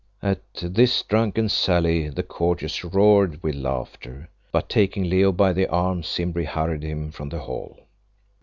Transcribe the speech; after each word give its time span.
At 0.23 0.41
this 0.63 1.03
drunken 1.03 1.47
sally 1.47 2.09
the 2.09 2.23
courtiers 2.23 2.83
roared 2.83 3.43
with 3.43 3.53
laughter, 3.53 4.31
but 4.51 4.67
taking 4.67 5.03
Leo 5.03 5.31
by 5.31 5.53
the 5.53 5.67
arm 5.67 6.01
Simbri 6.01 6.45
hurried 6.45 6.81
him 6.81 7.11
from 7.11 7.29
the 7.29 7.37
hall. 7.41 7.77